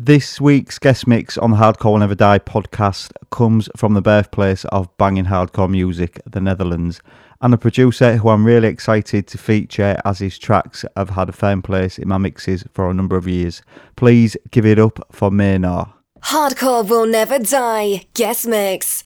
This 0.00 0.40
week's 0.40 0.78
guest 0.78 1.08
mix 1.08 1.36
on 1.36 1.50
the 1.50 1.56
Hardcore 1.56 1.90
Will 1.90 1.98
Never 1.98 2.14
Die 2.14 2.38
podcast 2.38 3.10
comes 3.32 3.68
from 3.76 3.94
the 3.94 4.00
birthplace 4.00 4.64
of 4.66 4.96
banging 4.96 5.24
hardcore 5.24 5.68
music, 5.68 6.20
the 6.24 6.40
Netherlands, 6.40 7.00
and 7.40 7.52
a 7.52 7.58
producer 7.58 8.16
who 8.16 8.28
I'm 8.28 8.44
really 8.44 8.68
excited 8.68 9.26
to 9.26 9.38
feature 9.38 10.00
as 10.04 10.20
his 10.20 10.38
tracks 10.38 10.84
have 10.96 11.10
had 11.10 11.30
a 11.30 11.32
firm 11.32 11.62
place 11.62 11.98
in 11.98 12.06
my 12.06 12.16
mixes 12.16 12.62
for 12.72 12.88
a 12.88 12.94
number 12.94 13.16
of 13.16 13.26
years. 13.26 13.60
Please 13.96 14.36
give 14.52 14.64
it 14.64 14.78
up 14.78 15.04
for 15.10 15.32
Maynard. 15.32 15.88
Hardcore 16.22 16.88
Will 16.88 17.06
Never 17.06 17.40
Die 17.40 18.06
guest 18.14 18.46
mix. 18.46 19.02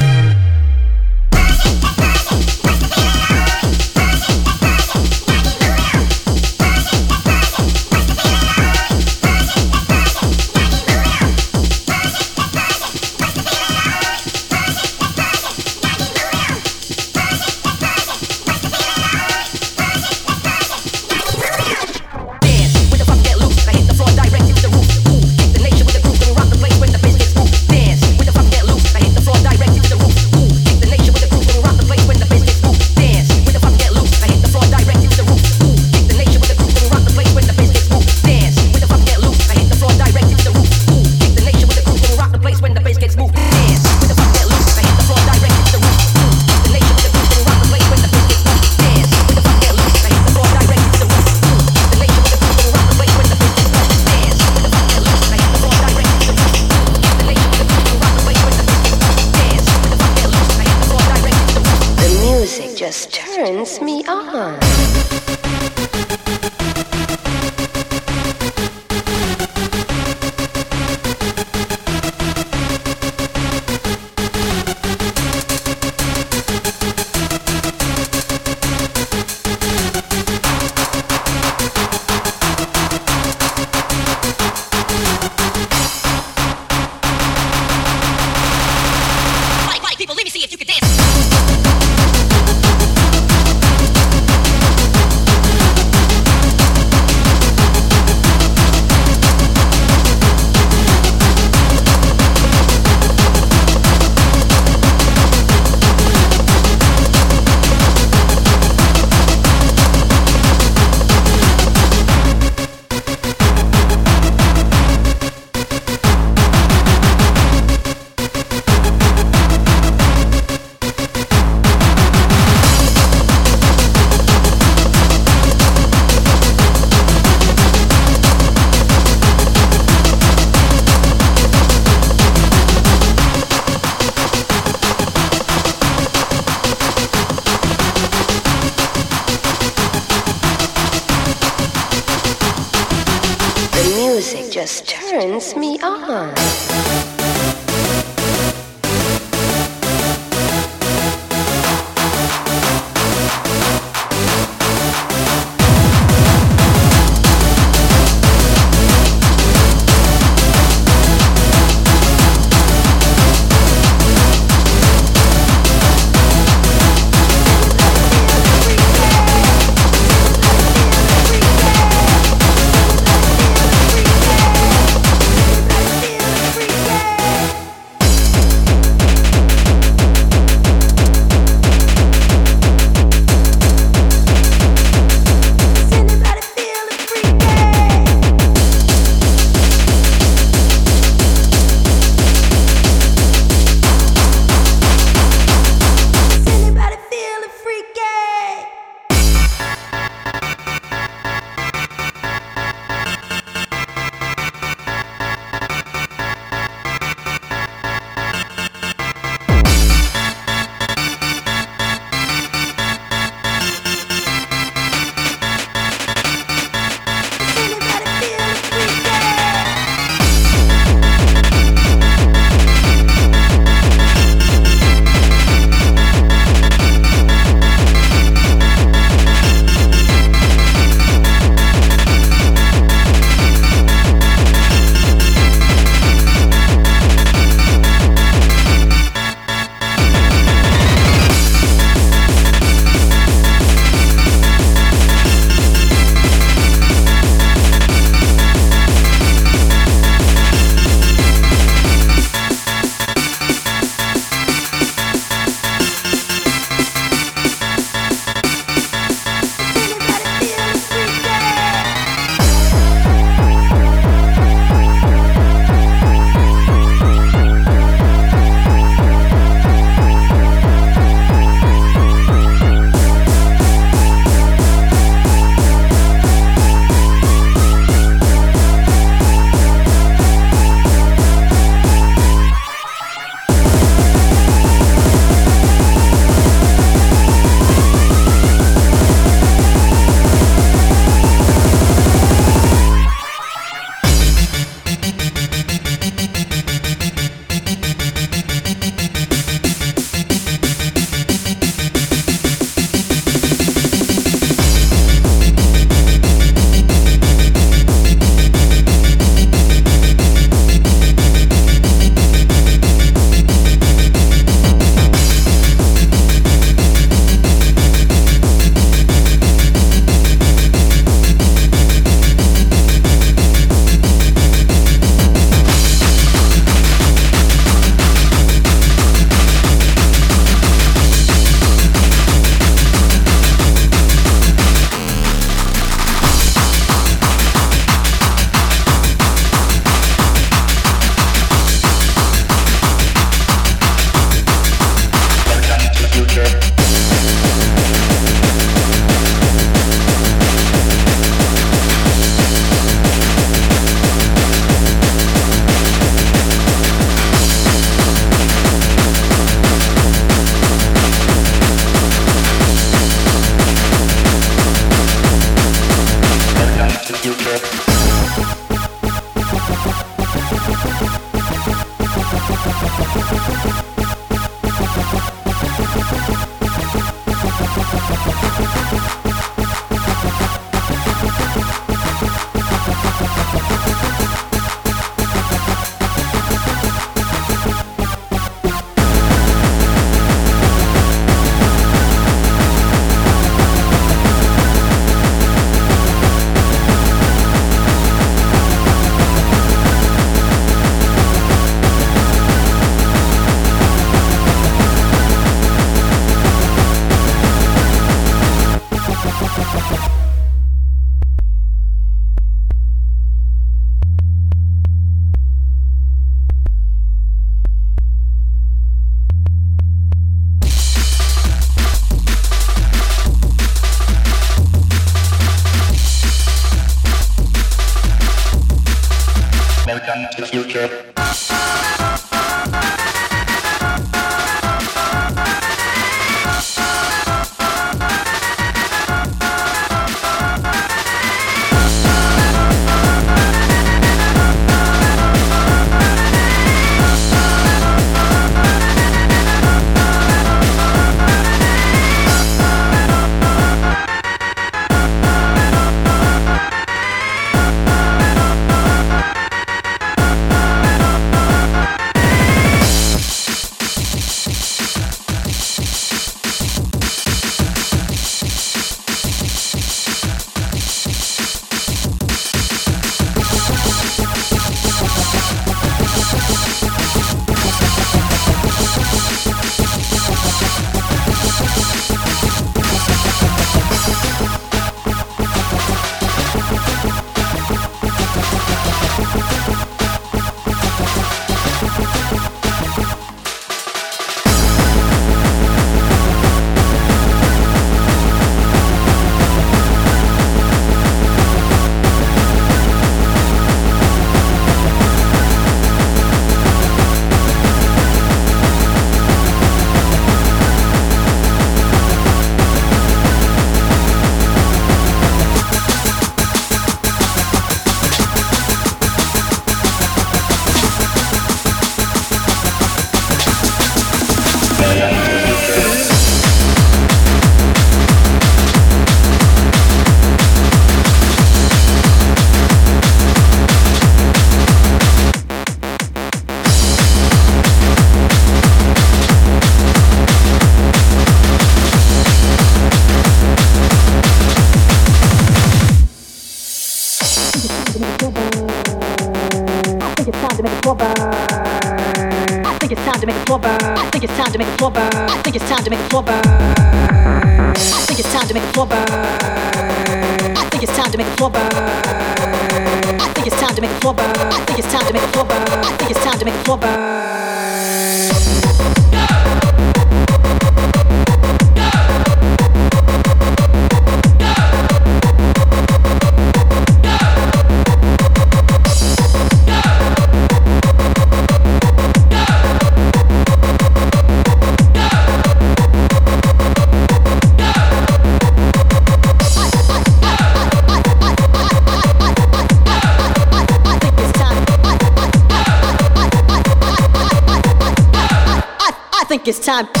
Think 599.43 599.47
it's 599.57 599.65
time. 599.65 600.00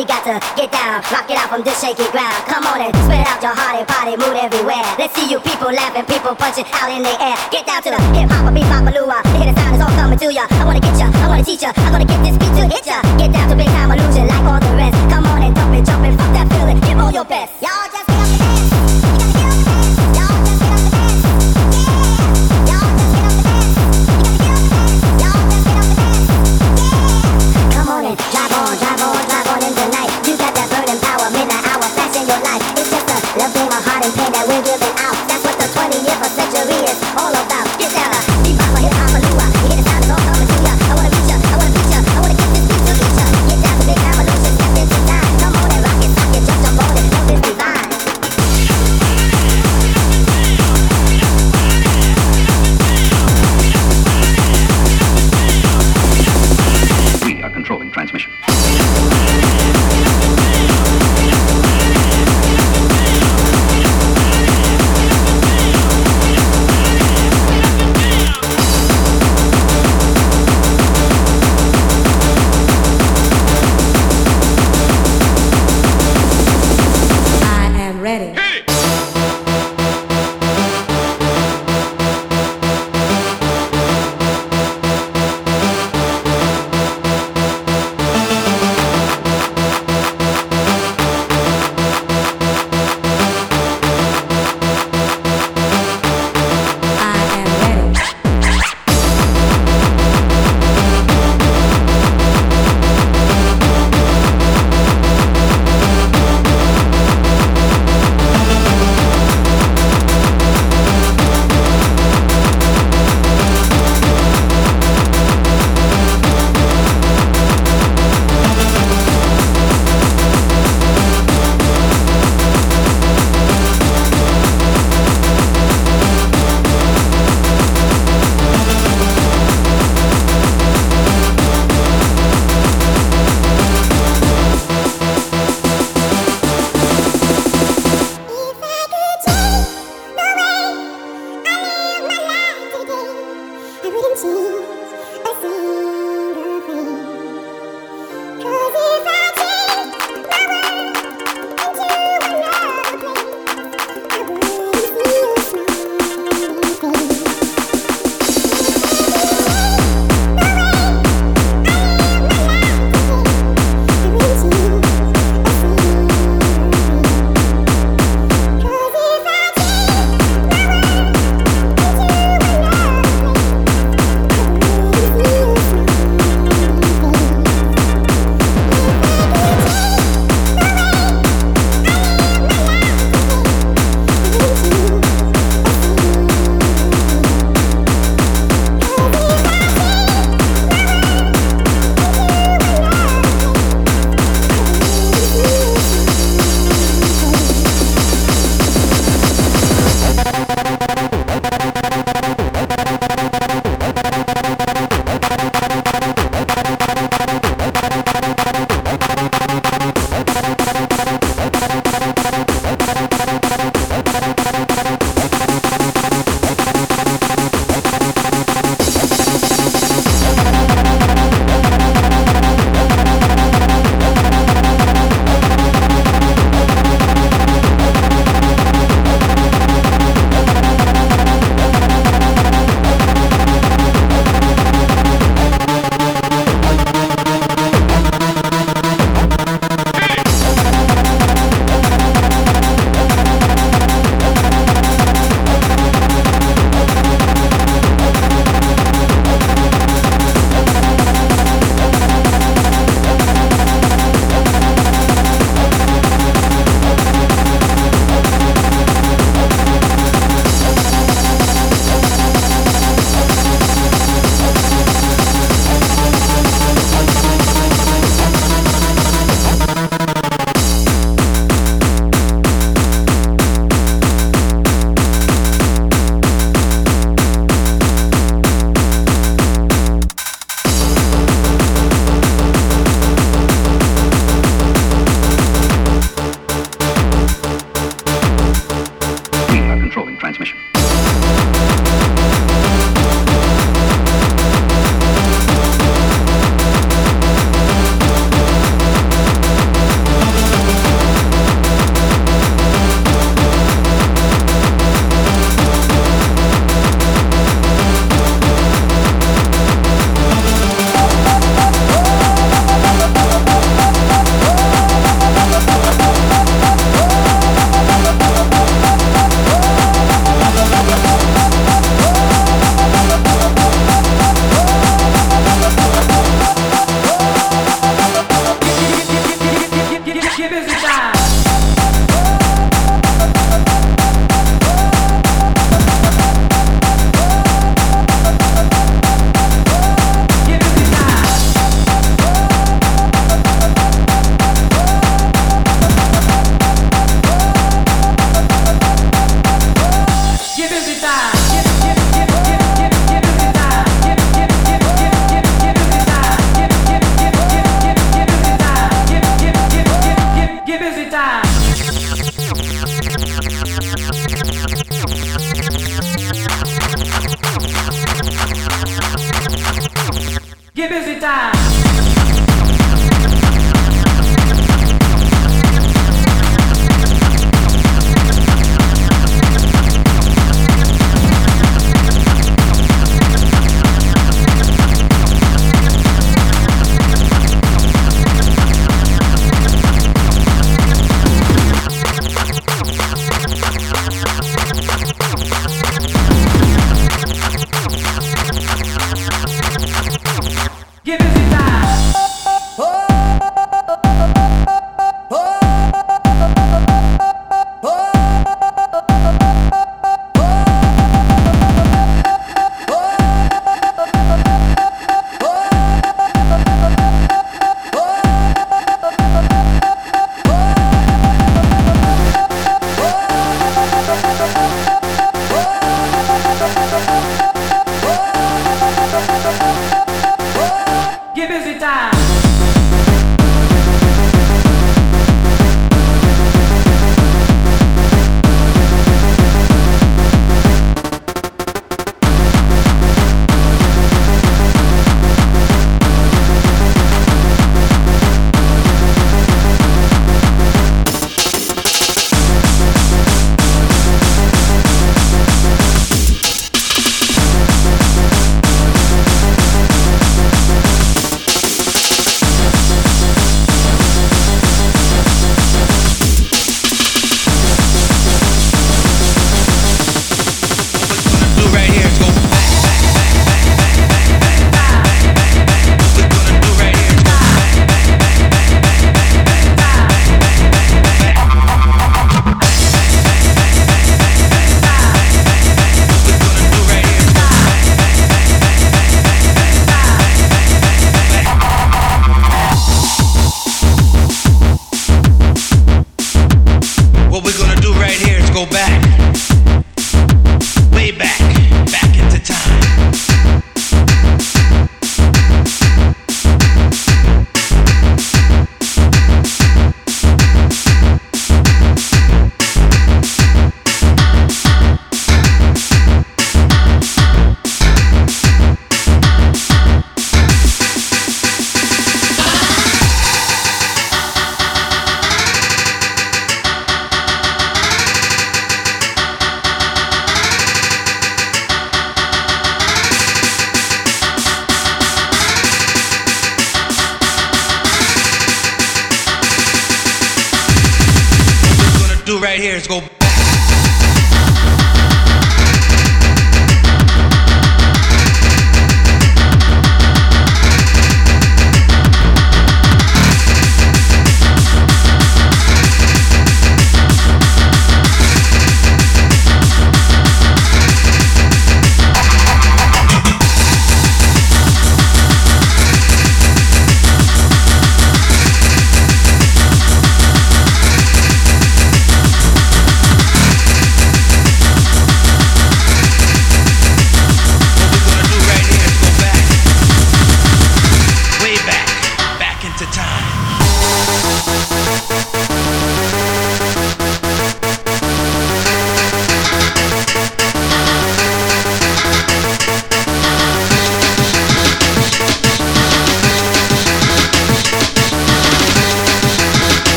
We 0.00 0.06
got 0.08 0.24
to 0.24 0.40
get 0.56 0.72
down, 0.72 1.04
rock 1.12 1.28
it 1.28 1.36
out 1.36 1.52
from 1.52 1.60
this 1.60 1.76
shaky 1.76 2.08
ground. 2.08 2.32
Come 2.48 2.64
on 2.64 2.80
and 2.80 2.88
spread 3.04 3.20
out 3.28 3.36
your 3.44 3.52
heart 3.52 3.84
and 3.84 3.86
party 3.86 4.16
mood 4.16 4.32
everywhere. 4.32 4.80
Let's 4.96 5.12
see 5.12 5.28
you 5.28 5.36
people 5.44 5.68
laughing, 5.68 6.08
people 6.08 6.32
punching 6.32 6.64
out 6.72 6.88
in 6.88 7.04
the 7.04 7.12
air. 7.20 7.36
Get 7.52 7.68
down 7.68 7.84
to 7.84 7.92
the 7.92 8.00
hip 8.16 8.32
hop, 8.32 8.48
beat 8.48 8.64
pop, 8.64 8.88
lua. 8.88 9.20
Hear 9.36 9.52
hit 9.52 9.56
sound 9.60 9.76
is 9.76 9.82
all 9.84 9.92
coming 9.92 10.16
to 10.16 10.32
ya. 10.32 10.48
I 10.56 10.64
wanna 10.64 10.80
get 10.80 10.96
ya, 10.96 11.12
I 11.12 11.28
wanna 11.28 11.44
teach 11.44 11.60
ya. 11.60 11.76
I'm 11.84 11.92
gonna 11.92 12.08
get 12.08 12.16
this 12.24 12.32
beat 12.40 12.48
to 12.48 12.64
hit 12.64 12.86
ya. 12.88 13.04
Get 13.20 13.28
down 13.28 13.52
to 13.52 13.56
big 13.60 13.68
time 13.76 13.92
illusion 13.92 14.24
like 14.24 14.44
all 14.48 14.56
the 14.56 14.72
rest. 14.72 14.96
Come 15.12 15.26
on 15.28 15.42
and 15.44 15.54
dump 15.54 15.76
it, 15.76 15.84
jump 15.84 16.08
it, 16.08 16.16
fuck 16.16 16.32
that 16.32 16.48
feeling. 16.48 16.80
Give 16.80 16.96
all 16.96 17.12
your 17.12 17.28
best. 17.28 17.60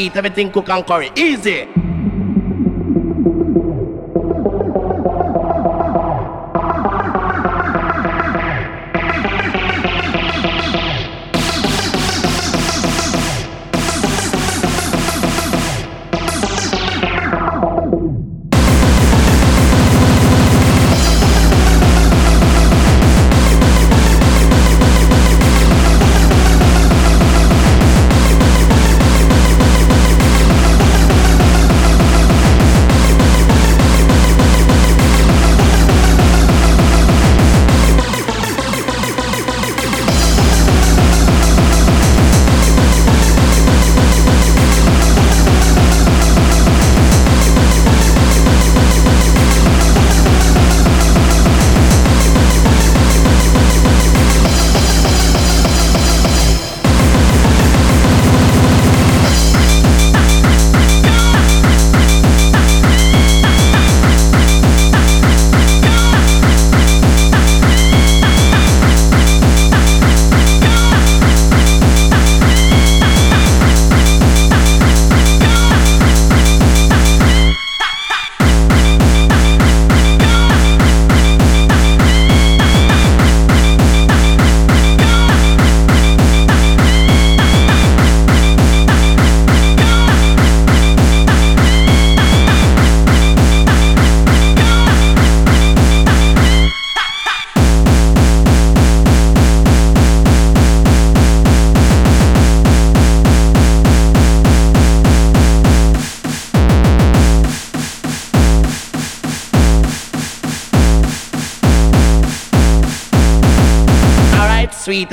eat 0.00 0.16
everything 0.16 0.50
cook 0.50 0.68
and 0.68 0.86
curry. 0.86 1.10
Easy. 1.16 1.79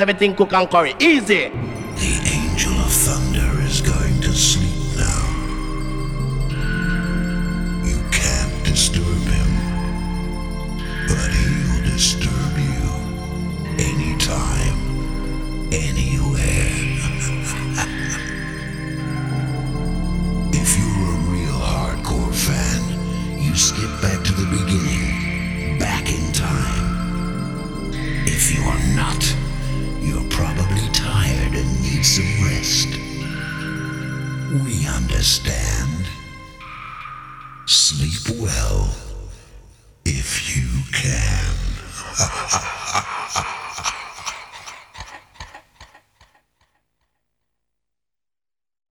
everything 0.08 0.34
cook 0.34 0.54
and 0.54 0.70
curry. 0.70 0.94
Easy. 0.98 1.57